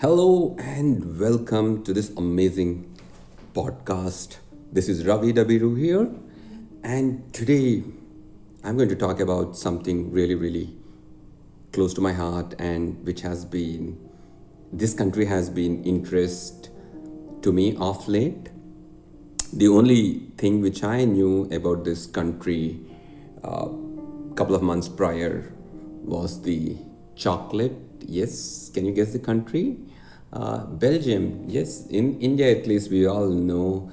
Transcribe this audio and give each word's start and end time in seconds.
Hello 0.00 0.54
and 0.60 1.18
welcome 1.18 1.82
to 1.82 1.92
this 1.92 2.10
amazing 2.10 2.96
podcast. 3.52 4.36
This 4.72 4.88
is 4.88 5.04
Ravi 5.04 5.32
Dabiru 5.32 5.76
here, 5.76 6.08
and 6.84 7.34
today 7.34 7.82
I'm 8.62 8.76
going 8.76 8.90
to 8.90 8.94
talk 8.94 9.18
about 9.18 9.56
something 9.56 10.12
really, 10.12 10.36
really 10.36 10.76
close 11.72 11.92
to 11.94 12.00
my 12.00 12.12
heart 12.12 12.54
and 12.60 13.04
which 13.04 13.22
has 13.22 13.44
been 13.44 13.98
this 14.72 14.94
country 14.94 15.24
has 15.24 15.50
been 15.50 15.82
interest 15.82 16.70
to 17.42 17.50
me 17.50 17.74
of 17.80 18.06
late. 18.06 18.50
The 19.52 19.66
only 19.66 20.28
thing 20.36 20.60
which 20.60 20.84
I 20.84 21.06
knew 21.06 21.48
about 21.50 21.82
this 21.82 22.06
country 22.06 22.78
a 23.42 23.68
couple 24.36 24.54
of 24.54 24.62
months 24.62 24.88
prior 24.88 25.52
was 26.04 26.40
the 26.40 26.76
chocolate. 27.16 27.74
Yes, 28.06 28.70
can 28.72 28.86
you 28.86 28.92
guess 28.92 29.12
the 29.12 29.18
country? 29.18 29.78
Uh, 30.32 30.64
Belgium. 30.66 31.44
Yes, 31.48 31.86
in 31.86 32.20
India 32.20 32.50
at 32.50 32.66
least 32.66 32.90
we 32.90 33.06
all 33.06 33.28
know 33.28 33.90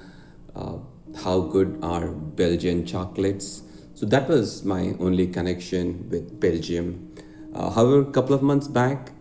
uh, 0.55 0.77
how 1.23 1.41
good 1.41 1.80
are 1.81 2.07
Belgian 2.09 2.85
chocolates. 2.85 3.63
So 3.94 4.05
that 4.07 4.27
was 4.27 4.63
my 4.66 4.95
only 4.99 5.27
connection 5.27 6.09
with 6.09 6.39
Belgium. 6.39 7.16
Uh, 7.53 7.70
however, 7.70 8.02
a 8.02 8.11
couple 8.11 8.35
of 8.35 8.41
months 8.41 8.67
back, 8.67 9.11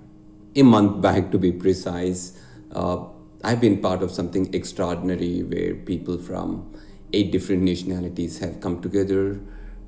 a 0.56 0.62
month 0.62 1.00
back 1.00 1.30
to 1.30 1.38
be 1.38 1.52
precise, 1.52 2.38
uh, 2.72 3.04
I've 3.44 3.60
been 3.60 3.80
part 3.80 4.02
of 4.02 4.10
something 4.10 4.52
extraordinary 4.54 5.42
where 5.42 5.74
people 5.74 6.18
from 6.18 6.74
eight 7.12 7.30
different 7.30 7.62
nationalities 7.62 8.38
have 8.38 8.60
come 8.60 8.80
together 8.80 9.40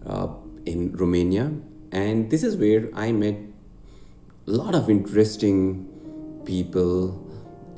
uh, 0.06 0.28
in 0.66 0.92
Romania. 0.92 1.52
And 1.90 2.30
this 2.30 2.44
is 2.44 2.56
where 2.56 2.88
I 2.94 3.10
met 3.12 3.36
a 4.48 4.50
lot 4.52 4.76
of 4.76 4.88
interesting 4.88 5.84
people 6.44 7.20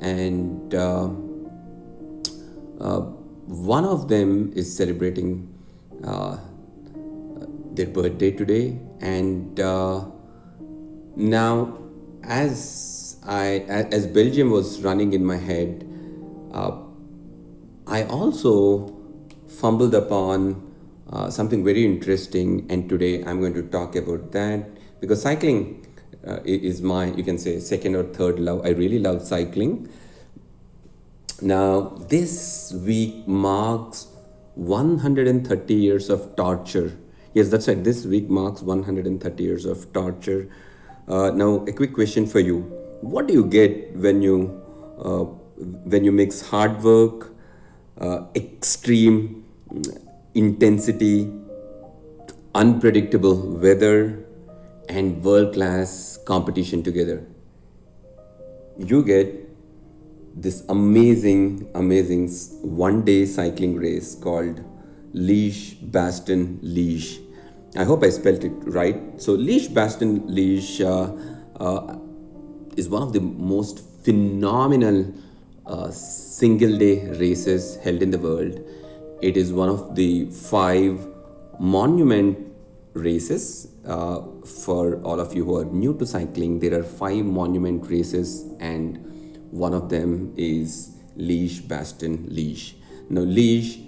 and 0.01 0.75
uh, 0.75 1.09
uh, 2.79 2.99
one 3.47 3.83
of 3.83 4.07
them 4.07 4.53
is 4.55 4.75
celebrating 4.75 5.51
uh, 6.03 6.37
their 7.73 7.87
birthday 7.87 8.29
today 8.29 8.79
and 9.01 9.59
uh, 9.59 10.05
now 11.15 11.75
as 12.23 13.17
i 13.25 13.65
as 13.97 14.05
belgium 14.05 14.51
was 14.51 14.81
running 14.81 15.13
in 15.13 15.25
my 15.25 15.37
head 15.37 15.87
uh, 16.53 16.71
i 17.87 18.03
also 18.03 18.95
fumbled 19.47 19.95
upon 19.95 20.61
uh, 21.11 21.29
something 21.31 21.63
very 21.63 21.83
interesting 21.83 22.65
and 22.69 22.87
today 22.87 23.23
i'm 23.23 23.39
going 23.39 23.55
to 23.55 23.63
talk 23.63 23.95
about 23.95 24.31
that 24.31 24.69
because 25.01 25.19
cycling 25.19 25.88
uh, 26.27 26.39
is 26.45 26.81
my 26.81 27.05
you 27.13 27.23
can 27.23 27.37
say 27.37 27.59
second 27.59 27.95
or 27.95 28.03
third 28.03 28.39
love 28.39 28.65
i 28.65 28.69
really 28.69 28.99
love 28.99 29.21
cycling 29.21 29.89
now, 31.41 31.95
this 32.09 32.73
week 32.85 33.25
marks 33.25 34.07
130 34.55 35.73
years 35.73 36.09
of 36.09 36.35
torture. 36.35 36.97
Yes, 37.33 37.47
that's 37.49 37.67
right. 37.67 37.81
This 37.81 38.05
week 38.05 38.29
marks 38.29 38.61
130 38.61 39.43
years 39.43 39.65
of 39.65 39.91
torture. 39.93 40.49
Uh, 41.07 41.31
now, 41.31 41.65
a 41.65 41.71
quick 41.71 41.93
question 41.93 42.27
for 42.27 42.41
you: 42.41 42.59
What 43.01 43.27
do 43.27 43.33
you 43.33 43.45
get 43.45 43.95
when 43.95 44.21
you 44.21 44.61
uh, 44.99 45.23
when 45.93 46.03
you 46.03 46.11
mix 46.11 46.41
hard 46.41 46.83
work, 46.83 47.31
uh, 48.01 48.25
extreme 48.35 49.45
mm, 49.71 50.01
intensity, 50.33 51.31
unpredictable 52.53 53.35
weather, 53.57 54.25
and 54.89 55.23
world 55.23 55.53
class 55.53 56.17
competition 56.25 56.83
together? 56.83 57.25
You 58.77 59.03
get 59.03 59.49
this 60.35 60.63
amazing, 60.69 61.69
amazing 61.75 62.29
one 62.61 63.03
day 63.05 63.25
cycling 63.25 63.75
race 63.75 64.15
called 64.15 64.63
Liège 65.13 65.75
Bastogne 65.91 66.57
Liège. 66.63 67.19
I 67.75 67.83
hope 67.83 68.03
I 68.03 68.09
spelled 68.09 68.43
it 68.43 68.53
right. 68.65 68.99
So, 69.21 69.37
Liège 69.37 69.69
Bastogne 69.69 70.21
Liège 70.27 70.81
uh, 70.81 71.63
uh, 71.63 71.97
is 72.77 72.89
one 72.89 73.01
of 73.01 73.13
the 73.13 73.19
most 73.19 73.83
phenomenal 74.03 75.13
uh, 75.65 75.91
single 75.91 76.77
day 76.77 77.07
races 77.19 77.77
held 77.83 78.01
in 78.01 78.11
the 78.11 78.17
world. 78.17 78.59
It 79.21 79.35
is 79.35 79.51
one 79.51 79.69
of 79.69 79.95
the 79.95 80.25
five 80.31 81.05
monument 81.59 82.48
races. 82.93 83.67
Uh, 83.85 84.21
for 84.45 85.01
all 85.03 85.19
of 85.19 85.33
you 85.33 85.45
who 85.45 85.57
are 85.57 85.65
new 85.65 85.97
to 85.97 86.05
cycling, 86.05 86.59
there 86.59 86.79
are 86.79 86.83
five 86.83 87.25
monument 87.25 87.89
races, 87.89 88.45
and 88.59 88.97
one 89.51 89.73
of 89.73 89.89
them 89.89 90.33
is 90.37 90.95
Liège 91.17 91.67
Bastogne 91.67 92.27
Liège. 92.29 92.75
Now, 93.09 93.21
Liège 93.21 93.85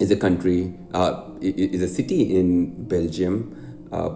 is 0.00 0.10
a 0.10 0.16
country, 0.16 0.74
uh, 0.92 1.28
is 1.40 1.82
a 1.82 1.88
city 1.88 2.36
in 2.36 2.86
Belgium. 2.88 3.88
Uh, 3.92 4.10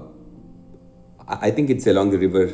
I 1.29 1.51
think 1.51 1.69
it's 1.71 1.87
along 1.87 2.11
the 2.11 2.19
river 2.19 2.49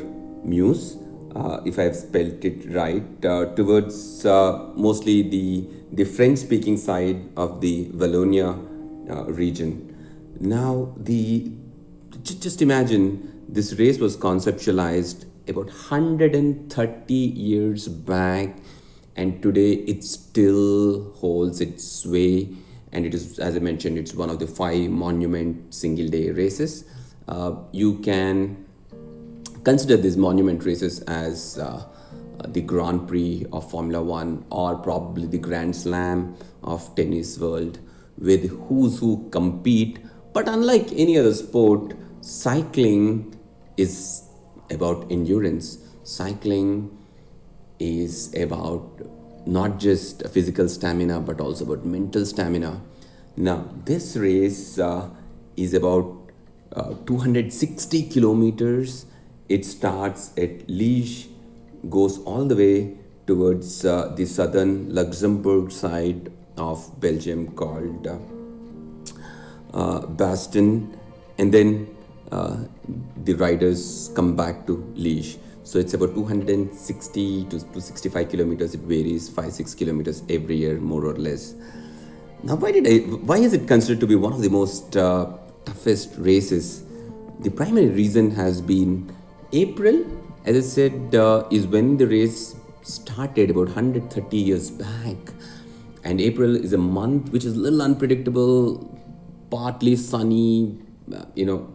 Meuse, 0.44 0.96
uh, 1.34 1.60
if 1.64 1.78
I've 1.78 1.96
spelled 1.96 2.44
it 2.44 2.74
right, 2.74 3.24
uh, 3.24 3.46
towards 3.54 4.26
uh, 4.26 4.70
mostly 4.74 5.22
the, 5.22 5.66
the 5.92 6.04
French 6.04 6.38
speaking 6.38 6.76
side 6.76 7.22
of 7.36 7.60
the 7.60 7.86
Wallonia 7.90 8.58
uh, 9.10 9.24
region. 9.32 9.93
Now, 10.40 10.94
the 10.96 11.50
just 12.22 12.62
imagine 12.62 13.42
this 13.48 13.74
race 13.74 13.98
was 13.98 14.16
conceptualized 14.16 15.26
about 15.48 15.66
130 15.66 17.14
years 17.14 17.88
back, 17.88 18.56
and 19.16 19.42
today 19.42 19.72
it 19.72 20.02
still 20.02 21.12
holds 21.12 21.60
its 21.60 21.86
sway. 21.86 22.48
And 22.92 23.04
it 23.04 23.12
is, 23.12 23.38
as 23.38 23.56
I 23.56 23.58
mentioned, 23.58 23.98
it's 23.98 24.14
one 24.14 24.30
of 24.30 24.38
the 24.38 24.46
five 24.46 24.88
monument 24.90 25.74
single 25.74 26.08
day 26.08 26.30
races. 26.30 26.84
Uh, 27.26 27.56
you 27.72 27.98
can 27.98 28.64
consider 29.64 29.96
these 29.96 30.16
monument 30.16 30.64
races 30.64 31.00
as 31.02 31.58
uh, 31.58 31.84
uh, 32.40 32.46
the 32.48 32.60
Grand 32.60 33.08
Prix 33.08 33.46
of 33.52 33.68
Formula 33.70 34.02
One 34.02 34.44
or 34.50 34.76
probably 34.76 35.26
the 35.26 35.38
Grand 35.38 35.74
Slam 35.74 36.36
of 36.62 36.94
tennis 36.94 37.38
world, 37.38 37.78
with 38.18 38.48
who's 38.68 38.98
who 38.98 39.28
compete. 39.30 39.98
But 40.34 40.48
unlike 40.48 40.92
any 40.92 41.16
other 41.16 41.32
sport, 41.32 41.94
cycling 42.20 43.38
is 43.76 44.22
about 44.68 45.10
endurance. 45.10 45.78
Cycling 46.02 46.98
is 47.78 48.34
about 48.34 48.82
not 49.46 49.78
just 49.78 50.26
physical 50.28 50.68
stamina 50.68 51.20
but 51.20 51.40
also 51.40 51.64
about 51.64 51.86
mental 51.86 52.26
stamina. 52.26 52.82
Now, 53.36 53.68
this 53.84 54.16
race 54.16 54.76
uh, 54.80 55.08
is 55.56 55.72
about 55.72 56.32
uh, 56.74 56.94
260 57.06 58.08
kilometers. 58.08 59.06
It 59.48 59.64
starts 59.64 60.30
at 60.36 60.66
Liège, 60.66 61.28
goes 61.88 62.18
all 62.24 62.44
the 62.44 62.56
way 62.56 62.96
towards 63.28 63.84
uh, 63.84 64.12
the 64.16 64.26
southern 64.26 64.92
Luxembourg 64.92 65.70
side 65.70 66.32
of 66.58 67.00
Belgium 67.00 67.52
called 67.52 68.08
uh, 69.74 70.06
uh, 70.20 70.36
and 71.38 71.52
then 71.52 71.94
uh, 72.32 72.56
the 73.24 73.34
riders 73.34 74.10
come 74.14 74.34
back 74.36 74.66
to 74.66 74.76
Liège. 74.96 75.38
So 75.64 75.78
it's 75.78 75.94
about 75.94 76.14
260 76.14 77.44
to 77.44 77.50
265 77.50 78.28
kilometers. 78.28 78.74
It 78.74 78.80
varies, 78.80 79.28
five 79.28 79.52
six 79.52 79.74
kilometers 79.74 80.22
every 80.28 80.56
year, 80.56 80.78
more 80.78 81.04
or 81.04 81.14
less. 81.14 81.54
Now, 82.42 82.56
why 82.56 82.72
did 82.72 82.86
I? 82.86 82.98
Why 83.30 83.38
is 83.38 83.54
it 83.54 83.66
considered 83.66 84.00
to 84.00 84.06
be 84.06 84.14
one 84.14 84.32
of 84.34 84.42
the 84.42 84.50
most 84.50 84.96
uh, 84.96 85.32
toughest 85.64 86.10
races? 86.18 86.84
The 87.40 87.50
primary 87.50 87.88
reason 87.88 88.30
has 88.32 88.60
been 88.60 89.10
April, 89.52 90.04
as 90.44 90.56
I 90.56 90.60
said, 90.60 91.14
uh, 91.14 91.48
is 91.50 91.66
when 91.66 91.96
the 91.96 92.06
race 92.06 92.54
started 92.82 93.50
about 93.50 93.68
130 93.68 94.36
years 94.36 94.70
back. 94.70 95.16
And 96.04 96.20
April 96.20 96.54
is 96.54 96.74
a 96.74 96.78
month 96.78 97.30
which 97.32 97.46
is 97.46 97.56
a 97.56 97.60
little 97.60 97.80
unpredictable, 97.80 98.84
partly 99.50 99.96
sunny, 99.96 100.78
uh, 101.14 101.24
you 101.34 101.46
know. 101.46 101.68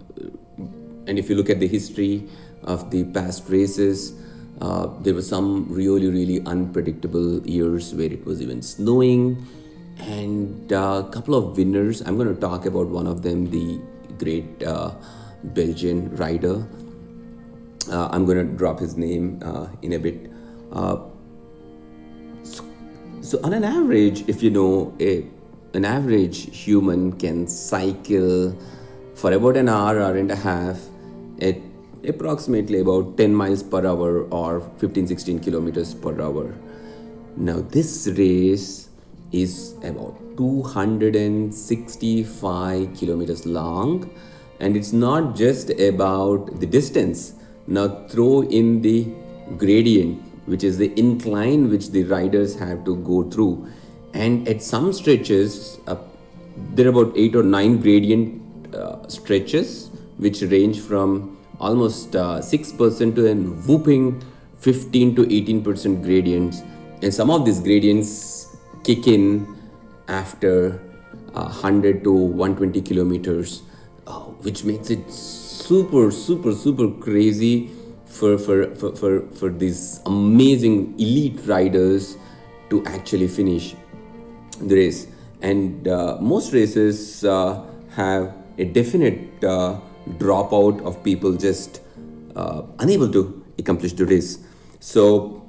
And 1.08 1.18
if 1.18 1.30
you 1.30 1.36
look 1.36 1.50
at 1.50 1.60
the 1.60 1.68
history 1.68 2.28
of 2.64 2.92
the 2.92 3.04
past 3.06 3.50
races, 3.50 4.14
uh, 4.62 4.88
there 5.02 5.14
were 5.14 5.22
some 5.22 5.66
really, 5.70 6.08
really 6.08 6.42
unpredictable 6.46 7.46
years 7.48 7.94
where 7.94 8.12
it 8.12 8.26
was 8.26 8.42
even 8.42 8.62
snowing. 8.62 9.46
And 10.00 10.72
a 10.72 11.08
couple 11.12 11.36
of 11.36 11.58
winners. 11.58 12.02
I'm 12.02 12.16
going 12.16 12.34
to 12.34 12.40
talk 12.40 12.66
about 12.66 12.88
one 12.88 13.08
of 13.08 13.22
them, 13.22 13.50
the 13.50 13.80
great 14.18 14.64
uh, 14.64 14.92
Belgian 15.44 16.16
rider. 16.16 16.68
Uh, 17.92 18.08
I'm 18.12 18.26
going 18.26 18.38
to 18.38 18.54
drop 18.56 18.80
his 18.80 18.98
name 18.98 19.42
uh, 19.44 19.68
in 19.82 19.94
a 19.94 20.00
bit. 20.00 20.32
Uh, 20.72 20.98
so, 23.22 23.40
on 23.44 23.54
an 23.54 23.64
average, 23.64 24.28
if 24.28 24.42
you 24.42 24.50
know, 24.50 24.96
a, 25.00 25.26
an 25.74 25.86
average 25.86 26.56
human 26.56 27.14
can 27.14 27.48
cycle 27.48 28.56
for 29.14 29.32
about 29.34 29.58
an 29.58 29.70
hour, 29.70 30.00
hour 30.00 30.16
and 30.16 30.32
a 30.32 30.36
half 30.36 30.80
at 31.42 31.58
approximately 32.08 32.80
about 32.80 33.18
10 33.18 33.36
miles 33.36 33.62
per 33.62 33.86
hour 33.86 34.24
or 34.32 34.62
15 34.78 35.06
16 35.08 35.40
kilometers 35.40 35.94
per 35.94 36.20
hour. 36.22 36.56
Now, 37.38 37.62
this 37.62 38.08
race 38.18 38.90
is 39.32 39.76
about 39.84 40.18
265 40.38 42.98
kilometers 42.98 43.46
long, 43.46 44.10
and 44.60 44.76
it's 44.76 44.92
not 44.92 45.36
just 45.36 45.70
about 45.70 46.60
the 46.60 46.66
distance. 46.66 47.36
Now, 47.68 48.08
throw 48.08 48.42
in 48.44 48.82
the 48.82 49.08
gradient, 49.58 50.20
which 50.48 50.64
is 50.64 50.78
the 50.78 50.92
incline 50.98 51.70
which 51.70 51.92
the 51.92 52.06
riders 52.06 52.58
have 52.58 52.84
to 52.86 52.96
go 52.98 53.30
through. 53.30 53.68
And 54.14 54.48
at 54.48 54.62
some 54.62 54.92
stretches, 54.94 55.80
uh, 55.88 55.96
there 56.74 56.88
are 56.88 56.90
about 56.90 57.18
eight 57.18 57.36
or 57.36 57.44
nine 57.44 57.80
gradient 57.80 58.76
uh, 58.76 59.08
stretches 59.08 59.90
which 60.18 60.42
range 60.42 60.80
from 60.80 61.38
almost 61.60 62.16
uh, 62.16 62.40
6% 62.40 63.16
to 63.16 63.28
a 63.28 63.36
whooping 63.36 64.22
15 64.60 65.16
to 65.16 65.24
18% 65.26 66.04
gradients. 66.04 66.62
And 67.02 67.14
some 67.14 67.30
of 67.30 67.46
these 67.46 67.60
gradients 67.60 68.58
kick 68.84 69.08
in 69.08 69.56
after 70.08 70.82
uh, 71.36 71.44
100 71.44 72.04
to 72.04 72.12
120 72.12 72.82
kilometers 72.82 73.62
uh, 74.08 74.20
which 74.42 74.64
makes 74.64 74.90
it 74.90 75.12
super 75.12 76.10
super 76.12 76.54
super 76.54 76.90
crazy 77.00 77.70
for 78.06 78.38
for, 78.38 78.74
for, 78.76 78.96
for 78.96 79.22
for 79.36 79.50
these 79.50 80.02
amazing 80.08 80.94
elite 81.00 81.40
riders 81.46 82.18
to 82.70 82.84
actually 82.86 83.28
finish 83.28 83.76
the 84.62 84.76
race. 84.76 85.08
And 85.42 85.88
uh, 85.88 86.18
most 86.20 86.54
races 86.54 87.24
uh, 87.24 87.64
have 87.96 88.34
a 88.58 88.66
definite 88.66 89.44
uh, 89.44 89.80
dropout 90.18 90.82
of 90.86 91.02
people 91.04 91.34
just 91.34 91.82
unable 92.80 93.12
to 93.12 93.44
accomplish 93.58 93.92
the 93.94 94.06
race. 94.06 94.40
So 94.80 95.46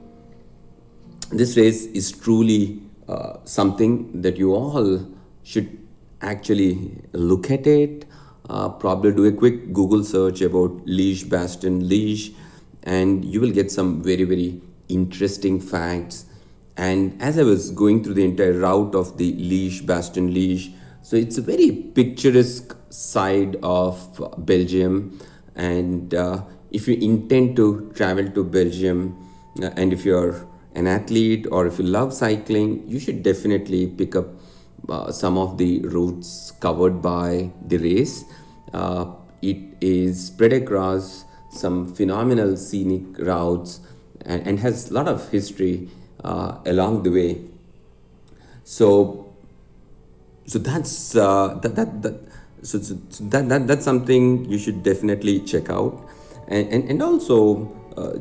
this 1.30 1.56
race 1.56 1.84
is 1.86 2.10
truly 2.10 2.82
uh, 3.08 3.38
something 3.44 4.20
that 4.22 4.36
you 4.36 4.54
all 4.54 5.06
should 5.44 5.78
actually 6.20 6.96
look 7.12 7.50
at 7.50 7.66
it. 7.66 8.06
Uh, 8.48 8.68
probably 8.68 9.12
do 9.12 9.24
a 9.26 9.32
quick 9.32 9.72
Google 9.72 10.02
search 10.02 10.40
about 10.40 10.84
Liège 10.86 11.26
Bastogne 11.26 11.88
Liège, 11.88 12.34
and 12.82 13.24
you 13.24 13.40
will 13.40 13.52
get 13.52 13.70
some 13.70 14.02
very 14.02 14.24
very 14.24 14.60
interesting 14.88 15.60
facts. 15.60 16.24
And 16.80 17.20
as 17.20 17.38
I 17.38 17.42
was 17.42 17.70
going 17.70 18.02
through 18.02 18.14
the 18.14 18.24
entire 18.24 18.54
route 18.54 18.94
of 18.94 19.18
the 19.18 19.34
Liège 19.34 19.82
Bastogne 19.82 20.32
Liège, 20.34 20.72
so 21.02 21.14
it's 21.14 21.36
a 21.36 21.42
very 21.42 21.70
picturesque 21.72 22.74
side 22.88 23.56
of 23.62 23.98
Belgium, 24.46 25.18
and 25.56 26.14
uh, 26.14 26.42
if 26.70 26.88
you 26.88 26.94
intend 26.94 27.56
to 27.56 27.92
travel 27.94 28.26
to 28.30 28.42
Belgium, 28.42 29.14
uh, 29.62 29.68
and 29.76 29.92
if 29.92 30.06
you're 30.06 30.46
an 30.74 30.86
athlete 30.86 31.46
or 31.52 31.66
if 31.66 31.78
you 31.78 31.84
love 31.84 32.14
cycling, 32.14 32.82
you 32.88 32.98
should 32.98 33.22
definitely 33.22 33.86
pick 33.86 34.16
up 34.16 34.28
uh, 34.88 35.12
some 35.12 35.36
of 35.36 35.58
the 35.58 35.80
routes 35.80 36.52
covered 36.60 37.02
by 37.02 37.50
the 37.66 37.76
race. 37.76 38.24
Uh, 38.72 39.04
it 39.42 39.58
is 39.82 40.28
spread 40.28 40.54
across 40.54 41.26
some 41.50 41.94
phenomenal 41.94 42.56
scenic 42.56 43.18
routes 43.18 43.80
and, 44.24 44.46
and 44.46 44.58
has 44.58 44.90
a 44.90 44.94
lot 44.94 45.08
of 45.08 45.28
history 45.28 45.90
uh, 46.24 46.58
along 46.66 47.02
the 47.02 47.10
way. 47.10 47.40
So 48.64 49.26
so 50.46 50.58
that's 50.58 51.16
uh, 51.16 51.58
that, 51.62 51.74
that 51.76 52.02
that 52.02 52.14
so, 52.62 52.80
so, 52.80 52.98
so 53.08 53.24
that, 53.24 53.48
that 53.48 53.66
that's 53.66 53.84
something 53.84 54.44
you 54.44 54.58
should 54.58 54.82
definitely 54.82 55.40
check 55.40 55.70
out. 55.70 56.08
And 56.48 56.68
and, 56.68 56.90
and 56.90 57.02
also 57.02 57.70
uh, 57.96 58.18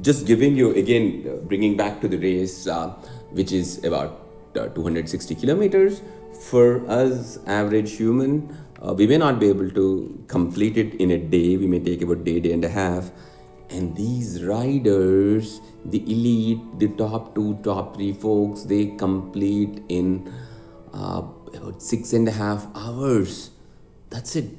just 0.00 0.26
giving 0.26 0.56
you 0.56 0.74
again 0.74 1.26
uh, 1.28 1.36
bringing 1.46 1.76
back 1.76 2.00
to 2.00 2.08
the 2.08 2.18
race 2.18 2.66
uh, 2.66 2.88
which 3.30 3.52
is 3.52 3.84
about 3.84 4.20
uh, 4.56 4.68
260 4.68 5.34
kilometers. 5.34 6.02
For 6.40 6.88
us 6.88 7.38
average 7.46 7.96
human 7.96 8.56
we 8.94 9.06
may 9.06 9.16
not 9.16 9.40
be 9.40 9.48
able 9.48 9.70
to 9.70 10.24
complete 10.28 10.76
it 10.76 10.94
in 10.94 11.10
a 11.10 11.18
day. 11.18 11.56
We 11.56 11.66
may 11.66 11.80
take 11.80 12.02
about 12.02 12.24
day 12.24 12.40
day 12.40 12.52
and 12.52 12.64
a 12.64 12.68
half 12.68 13.10
and 13.70 13.96
these 13.96 14.44
riders 14.44 15.60
the 15.86 16.00
elite 16.10 16.60
the 16.78 16.88
top 16.96 17.34
two 17.34 17.58
top 17.62 17.94
three 17.96 18.12
folks 18.12 18.62
they 18.62 18.86
complete 18.96 19.82
in 19.88 20.32
uh, 20.92 21.22
about 21.54 21.82
six 21.82 22.12
and 22.12 22.28
a 22.28 22.30
half 22.30 22.66
hours. 22.74 23.50
That's 24.10 24.36
it. 24.36 24.50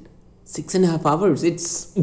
Six 0.44 0.74
and 0.74 0.84
a 0.84 0.88
half 0.88 1.06
hours. 1.06 1.42
It's 1.44 1.98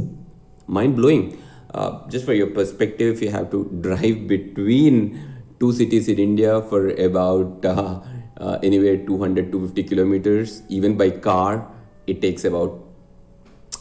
mind 0.68 0.96
blowing. 0.96 1.42
Uh, 1.74 2.07
just 2.10 2.25
for 2.25 2.34
your 2.34 2.48
perspective, 2.48 3.22
you 3.22 3.30
have 3.30 3.52
to 3.52 3.66
drive 3.81 4.28
between 4.28 5.19
two 5.60 5.74
cities 5.74 6.07
in 6.07 6.19
India 6.19 6.62
for 6.63 6.90
about 6.92 7.66
uh, 7.66 8.00
uh, 8.38 8.60
anywhere 8.63 8.98
200 8.98 9.52
250 9.52 9.84
kilometers. 9.84 10.62
Even 10.69 10.98
by 10.98 11.10
car, 11.10 11.68
it 12.07 12.22
takes 12.22 12.46
about 12.46 12.81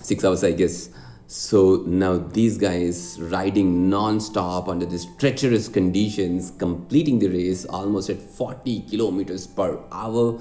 six 0.01 0.25
hours, 0.25 0.43
I 0.45 0.53
guess. 0.53 0.91
So 1.27 1.83
now 1.87 2.19
these 2.19 2.59
guys 2.59 3.19
riding 3.21 3.89
non-stop 3.89 4.69
under 4.69 4.85
these 4.85 5.07
treacherous 5.19 5.69
conditions, 5.69 6.53
completing 6.59 7.19
the 7.19 7.29
race 7.29 7.65
almost 7.65 8.11
at 8.11 8.21
40 8.21 8.83
kilometers 8.83 9.47
per 9.47 9.81
hour 9.91 10.39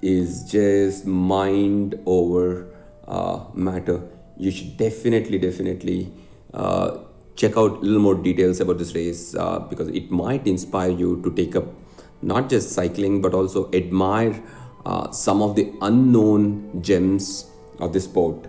is 0.00 0.44
just 0.50 1.06
mind 1.06 1.98
over 2.06 2.72
uh, 3.08 3.44
matter. 3.52 4.00
You 4.36 4.50
should 4.50 4.76
definitely, 4.76 5.38
definitely 5.38 6.12
uh, 6.54 6.98
check 7.34 7.56
out 7.56 7.78
a 7.78 7.80
little 7.80 8.00
more 8.00 8.14
details 8.14 8.60
about 8.60 8.78
this 8.78 8.94
race 8.94 9.34
uh, 9.34 9.58
because 9.58 9.88
it 9.88 10.10
might 10.10 10.46
inspire 10.46 10.90
you 10.90 11.20
to 11.22 11.32
take 11.34 11.56
up 11.56 11.64
not 12.22 12.48
just 12.48 12.70
cycling 12.70 13.20
but 13.20 13.34
also 13.34 13.70
admire 13.72 14.40
uh, 14.86 15.10
some 15.10 15.42
of 15.42 15.56
the 15.56 15.72
unknown 15.82 16.80
gems 16.80 17.50
of 17.80 17.92
the 17.92 18.00
sport. 18.00 18.46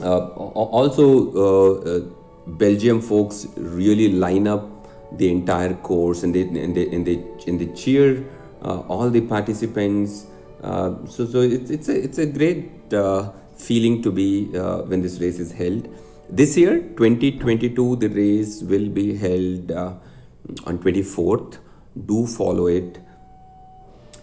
Uh, 0.00 0.26
also, 0.28 1.32
uh, 1.34 1.80
uh, 1.80 2.00
Belgium 2.46 3.00
folks 3.00 3.46
really 3.56 4.12
line 4.12 4.48
up 4.48 4.68
the 5.18 5.30
entire 5.30 5.74
course 5.74 6.22
and 6.22 6.34
they 6.34 6.42
and 6.42 6.74
they 6.74 6.88
and 6.88 7.06
they, 7.06 7.22
and 7.46 7.60
they 7.60 7.66
cheer 7.74 8.24
all 8.62 9.10
the 9.10 9.20
participants. 9.20 10.26
So 10.62 11.26
so 11.26 11.40
it's 11.40 11.70
it's 11.70 11.88
a 11.88 12.02
it's 12.02 12.18
a 12.18 12.26
great 12.26 12.70
feeling 13.56 14.02
to 14.02 14.10
be 14.10 14.46
when 14.86 15.02
this 15.02 15.20
race 15.20 15.38
is 15.38 15.52
held. 15.52 15.88
This 16.30 16.56
year, 16.56 16.80
2022, 16.96 17.96
the 17.96 18.08
race 18.08 18.62
will 18.62 18.88
be 18.88 19.14
held 19.14 19.70
uh, 19.70 19.92
on 20.64 20.78
24th. 20.78 21.58
Do 22.06 22.26
follow 22.26 22.68
it 22.68 22.98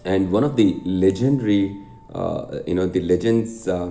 and 0.04 0.30
one 0.32 0.44
of 0.44 0.56
the 0.56 0.80
legendary 0.84 1.76
uh, 2.14 2.60
you 2.66 2.74
know 2.74 2.86
the 2.86 3.00
legends 3.00 3.68
uh, 3.68 3.90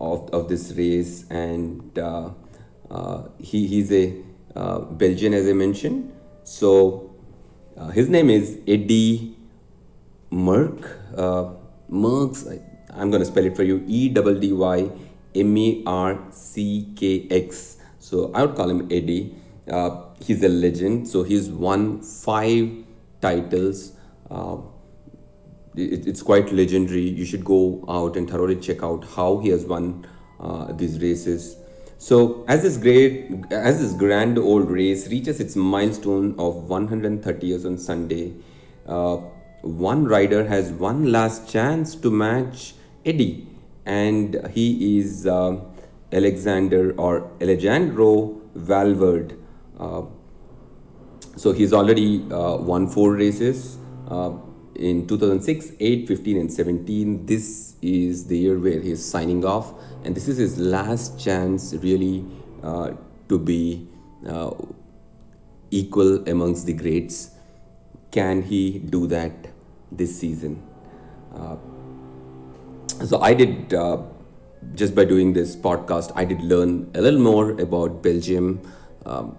of, 0.00 0.30
of 0.30 0.48
this 0.48 0.72
race 0.72 1.24
and 1.30 1.98
uh, 1.98 2.30
uh, 2.90 3.28
he, 3.38 3.66
he's 3.66 3.92
a 3.92 4.16
uh, 4.56 4.80
belgian 4.80 5.34
as 5.34 5.46
i 5.46 5.52
mentioned. 5.52 6.12
So 6.44 7.14
uh, 7.76 7.88
his 7.88 8.08
name 8.08 8.30
is 8.30 8.58
eddie 8.66 9.36
merck 10.32 10.88
uh, 11.16 11.54
merckx 11.90 12.50
I, 12.50 12.60
i'm 12.94 13.10
going 13.10 13.20
to 13.20 13.26
spell 13.26 13.44
it 13.44 13.54
for 13.56 13.62
you 13.62 13.84
e 13.86 14.08
double 14.08 14.34
d 14.34 14.52
y 14.52 14.90
m 15.34 15.56
e 15.56 15.82
r 15.86 16.18
c 16.32 16.88
k 16.96 17.26
x. 17.30 17.76
So 17.98 18.32
i 18.34 18.42
would 18.44 18.56
call 18.56 18.70
him 18.70 18.88
eddie. 18.90 19.34
Uh, 19.70 20.06
he's 20.20 20.42
a 20.42 20.48
legend. 20.48 21.06
So 21.06 21.22
he's 21.22 21.48
won 21.48 22.02
five 22.02 22.68
titles 23.20 23.92
uh, 24.30 24.56
it, 25.76 26.06
it's 26.06 26.22
quite 26.22 26.52
legendary. 26.52 27.08
You 27.08 27.24
should 27.24 27.44
go 27.44 27.84
out 27.88 28.16
and 28.16 28.28
thoroughly 28.28 28.56
check 28.56 28.82
out 28.82 29.04
how 29.04 29.38
he 29.38 29.48
has 29.50 29.64
won 29.64 30.06
uh, 30.40 30.72
these 30.72 31.00
races. 31.00 31.56
So 31.98 32.44
as 32.48 32.62
this 32.62 32.76
great, 32.76 33.30
as 33.50 33.80
this 33.80 33.92
grand 33.92 34.38
old 34.38 34.70
race 34.70 35.08
reaches 35.08 35.38
its 35.38 35.54
milestone 35.54 36.34
of 36.38 36.68
130 36.68 37.46
years 37.46 37.66
on 37.66 37.76
Sunday, 37.76 38.32
uh, 38.86 39.16
one 39.62 40.06
rider 40.06 40.46
has 40.46 40.70
one 40.70 41.12
last 41.12 41.48
chance 41.48 41.94
to 41.96 42.10
match 42.10 42.74
Eddie, 43.04 43.46
and 43.84 44.48
he 44.50 44.98
is 44.98 45.26
uh, 45.26 45.60
Alexander 46.12 46.94
or 46.98 47.30
Alejandro 47.42 48.40
Valverde. 48.54 49.36
Uh, 49.78 50.02
so 51.36 51.52
he's 51.52 51.72
already 51.72 52.24
uh, 52.32 52.56
won 52.56 52.86
four 52.88 53.12
races 53.12 53.78
uh, 54.08 54.32
in 54.80 55.06
2006, 55.06 55.72
8, 55.78 56.08
15, 56.08 56.36
and 56.38 56.52
17. 56.52 57.26
This 57.26 57.74
is 57.82 58.26
the 58.26 58.36
year 58.36 58.58
where 58.58 58.80
he's 58.80 59.04
signing 59.04 59.44
off, 59.44 59.74
and 60.04 60.14
this 60.14 60.26
is 60.26 60.38
his 60.38 60.58
last 60.58 61.18
chance, 61.18 61.74
really, 61.74 62.24
uh, 62.62 62.92
to 63.28 63.38
be 63.38 63.86
uh, 64.26 64.52
equal 65.70 66.28
amongst 66.28 66.66
the 66.66 66.72
greats. 66.72 67.30
Can 68.10 68.42
he 68.42 68.78
do 68.78 69.06
that 69.06 69.32
this 69.92 70.18
season? 70.18 70.62
Uh, 71.34 71.56
so 73.04 73.20
I 73.20 73.34
did 73.34 73.72
uh, 73.72 74.02
just 74.74 74.94
by 74.94 75.04
doing 75.04 75.32
this 75.32 75.56
podcast, 75.56 76.12
I 76.14 76.24
did 76.24 76.40
learn 76.42 76.90
a 76.94 77.00
little 77.00 77.20
more 77.20 77.52
about 77.52 78.02
Belgium. 78.02 78.60
Um, 79.06 79.36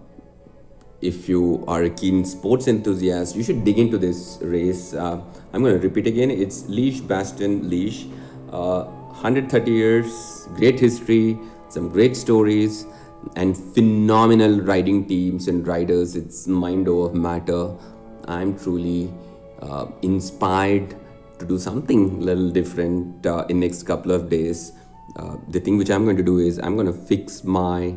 if 1.02 1.28
you 1.28 1.64
are 1.68 1.84
a 1.84 1.90
keen 1.90 2.24
sports 2.24 2.68
enthusiast, 2.68 3.36
you 3.36 3.44
should 3.44 3.64
dig 3.64 3.80
into 3.80 3.98
this 3.98 4.38
race. 4.42 4.94
Uh, 4.94 5.22
I'm 5.54 5.62
going 5.62 5.80
to 5.80 5.88
repeat 5.88 6.08
again. 6.08 6.30
It's 6.30 6.64
Liège 6.64 7.02
Bastogne 7.02 7.64
Liège. 7.64 8.10
Uh, 8.52 8.84
130 9.22 9.72
years, 9.72 10.48
great 10.56 10.80
history, 10.80 11.40
some 11.70 11.90
great 11.90 12.16
stories, 12.16 12.86
and 13.36 13.58
phenomenal 13.58 14.62
riding 14.62 15.06
teams 15.08 15.48
and 15.48 15.68
riders. 15.68 16.16
It's 16.16 16.48
mind 16.48 16.88
over 16.88 17.14
matter. 17.16 17.76
I'm 18.26 18.58
truly 18.58 19.14
uh, 19.62 19.88
inspired 20.02 20.96
to 21.40 21.46
do 21.46 21.58
something 21.58 22.22
a 22.22 22.26
little 22.26 22.50
different 22.50 23.26
uh, 23.26 23.46
in 23.50 23.60
next 23.60 23.84
couple 23.84 24.12
of 24.12 24.30
days. 24.30 24.74
Uh, 25.16 25.38
the 25.50 25.60
thing 25.60 25.78
which 25.78 25.90
I'm 25.90 26.04
going 26.04 26.18
to 26.18 26.24
do 26.24 26.40
is 26.40 26.58
I'm 26.60 26.76
going 26.76 26.88
to 26.88 26.94
fix 26.94 27.44
my 27.44 27.96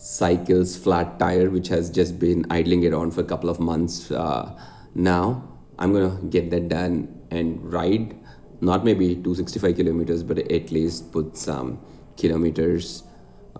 cycle's 0.00 0.76
flat 0.76 1.18
tire, 1.18 1.50
which 1.50 1.68
has 1.68 1.90
just 1.90 2.18
been 2.18 2.46
idling 2.50 2.86
around 2.86 3.12
for 3.12 3.20
a 3.20 3.24
couple 3.24 3.50
of 3.50 3.60
months 3.60 4.10
uh, 4.10 4.58
now. 4.94 5.46
I'm 5.78 5.92
to 5.94 6.26
get 6.28 6.50
that 6.50 6.68
done 6.68 7.20
and 7.30 7.72
ride, 7.72 8.16
not 8.60 8.84
maybe 8.84 9.14
265 9.14 9.76
kilometers, 9.76 10.22
but 10.22 10.38
at 10.38 10.70
least 10.70 11.12
put 11.12 11.36
some 11.36 11.78
kilometers 12.16 13.02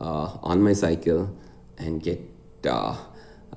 uh, 0.01 0.37
on 0.43 0.63
my 0.63 0.73
cycle 0.73 1.35
and 1.79 2.03
get 2.03 2.21
uh, 2.67 2.97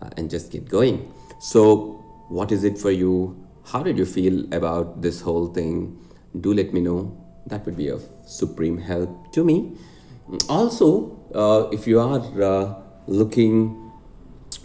uh, 0.01 0.09
and 0.17 0.29
just 0.29 0.51
get 0.51 0.67
going. 0.67 1.13
So, 1.39 2.03
what 2.29 2.51
is 2.51 2.63
it 2.63 2.77
for 2.77 2.91
you? 2.91 3.37
How 3.65 3.81
did 3.81 3.97
you 3.97 4.05
feel 4.05 4.45
about 4.53 5.01
this 5.01 5.21
whole 5.21 5.47
thing? 5.47 5.99
Do 6.41 6.53
let 6.53 6.73
me 6.73 6.81
know. 6.81 7.17
That 7.47 7.65
would 7.65 7.77
be 7.77 7.89
of 7.89 8.03
supreme 8.25 8.77
help 8.77 9.33
to 9.33 9.43
me. 9.43 9.77
Also, 10.47 11.22
uh, 11.33 11.67
if 11.71 11.87
you 11.87 11.99
are 11.99 12.21
uh, 12.41 12.75
looking 13.07 13.91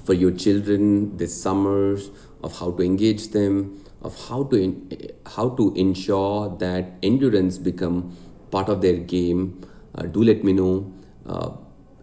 for 0.04 0.14
your 0.14 0.30
children 0.30 1.16
this 1.16 1.42
summers 1.42 2.10
of 2.42 2.58
how 2.58 2.70
to 2.72 2.82
engage 2.82 3.28
them 3.28 3.82
of 4.02 4.16
how 4.28 4.44
to 4.44 4.56
in, 4.56 5.10
how 5.26 5.48
to 5.50 5.74
ensure 5.74 6.56
that 6.58 6.92
endurance 7.02 7.58
become 7.58 8.16
part 8.50 8.68
of 8.68 8.80
their 8.80 8.96
game 8.96 9.66
uh, 9.94 10.02
do 10.02 10.22
let 10.22 10.44
me 10.44 10.52
know 10.52 10.92
uh, 11.26 11.50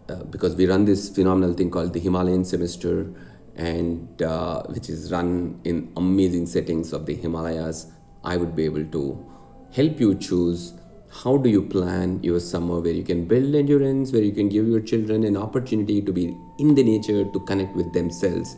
uh, 0.08 0.22
because 0.24 0.54
we 0.54 0.66
run 0.66 0.84
this 0.84 1.08
phenomenal 1.08 1.54
thing 1.54 1.70
called 1.70 1.92
the 1.92 2.00
himalayan 2.00 2.44
semester 2.44 3.12
and 3.56 4.22
uh, 4.22 4.62
which 4.64 4.88
is 4.88 5.10
run 5.10 5.58
in 5.64 5.90
amazing 5.96 6.46
settings 6.46 6.92
of 6.92 7.06
the 7.06 7.14
himalayas. 7.14 7.86
I 8.22 8.36
would 8.36 8.54
be 8.54 8.64
able 8.64 8.84
to 8.84 9.26
help 9.72 9.98
you 9.98 10.14
choose 10.14 10.74
how 11.10 11.36
do 11.36 11.48
you 11.48 11.62
plan 11.62 12.22
your 12.22 12.40
summer 12.40 12.80
where 12.80 12.92
you 12.92 13.02
can 13.02 13.26
build 13.26 13.54
endurance 13.54 14.12
where 14.12 14.22
you 14.22 14.32
can 14.32 14.48
give 14.48 14.66
your 14.66 14.80
children 14.80 15.24
an 15.24 15.36
opportunity 15.36 16.02
to 16.02 16.12
be 16.12 16.36
in 16.58 16.74
the 16.74 16.82
nature 16.82 17.24
to 17.24 17.40
connect 17.40 17.74
with 17.74 17.92
themselves? 17.92 18.56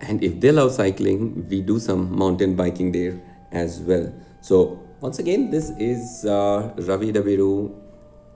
And 0.00 0.22
if 0.22 0.40
they 0.40 0.52
love 0.52 0.72
cycling 0.72 1.48
we 1.48 1.60
do 1.62 1.78
some 1.78 2.16
mountain 2.16 2.54
biking 2.54 2.92
there 2.92 3.20
as 3.52 3.80
well. 3.80 4.12
So 4.40 4.80
once 5.00 5.18
again 5.18 5.50
this 5.50 5.70
is 5.78 6.24
uh, 6.24 6.72
ravi 6.76 7.12
daviru 7.12 7.74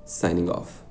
signing 0.04 0.50
off 0.50 0.82